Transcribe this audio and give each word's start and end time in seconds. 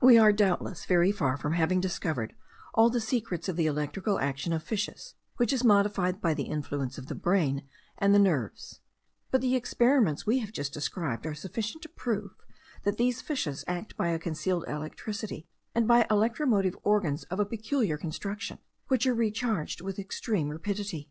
We 0.00 0.16
are, 0.16 0.32
doubtless, 0.32 0.86
very 0.86 1.12
far 1.12 1.36
from 1.36 1.52
having 1.52 1.78
discovered 1.78 2.34
all 2.72 2.88
the 2.88 3.02
secrets 3.02 3.50
of 3.50 3.56
the 3.56 3.66
electrical 3.66 4.18
action 4.18 4.54
of 4.54 4.62
fishes 4.62 5.14
which 5.36 5.52
is 5.52 5.62
modified 5.62 6.22
by 6.22 6.32
the 6.32 6.44
influence 6.44 6.96
of 6.96 7.08
the 7.08 7.14
brain 7.14 7.68
and 7.98 8.14
the 8.14 8.18
nerves; 8.18 8.80
but 9.30 9.42
the 9.42 9.56
experiments 9.56 10.24
we 10.24 10.38
have 10.38 10.52
just 10.52 10.72
described 10.72 11.26
are 11.26 11.34
sufficient 11.34 11.82
to 11.82 11.90
prove 11.90 12.32
that 12.84 12.96
these 12.96 13.20
fishes 13.20 13.62
act 13.66 13.94
by 13.94 14.08
a 14.08 14.18
concealed 14.18 14.64
electricity, 14.66 15.46
and 15.74 15.86
by 15.86 16.06
electromotive 16.10 16.78
organs 16.82 17.24
of 17.24 17.38
a 17.38 17.44
peculiar 17.44 17.98
construction, 17.98 18.60
which 18.86 19.06
are 19.06 19.12
recharged 19.12 19.82
with 19.82 19.98
extreme 19.98 20.48
rapidity. 20.48 21.10